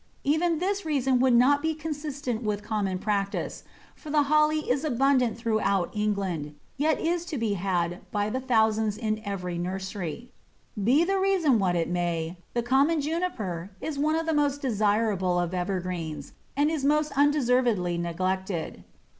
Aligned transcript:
Even 0.23 0.57
this 0.57 0.83
reason 0.83 1.19
would 1.19 1.35
not 1.35 1.61
be 1.61 1.75
consistent 1.75 2.41
with 2.41 2.63
common 2.63 2.97
practice, 2.97 3.63
for 3.95 4.09
the 4.09 4.23
Holly 4.23 4.67
is 4.67 4.83
abundant 4.83 5.37
throughout 5.37 5.91
England, 5.93 6.43
and 6.45 6.55
yet 6.75 6.99
is 6.99 7.23
to 7.25 7.37
be 7.37 7.53
had 7.53 8.01
by 8.11 8.27
the 8.27 8.39
thousand 8.39 8.97
in 8.97 9.21
every 9.23 9.59
nursery. 9.59 10.31
Be 10.83 11.03
the 11.03 11.19
reason 11.19 11.59
what 11.59 11.75
it 11.75 11.87
may, 11.87 12.37
the 12.55 12.63
common 12.63 12.99
Juniper 12.99 13.69
is 13.79 13.99
one 13.99 14.15
of 14.15 14.25
the 14.25 14.33
most 14.33 14.59
desirable 14.59 15.39
of 15.39 15.53
evergreens, 15.53 16.33
and 16.57 16.71
is 16.71 16.83
most 16.83 17.15
undeservedly 17.15 17.99
neglected. 17.99 18.83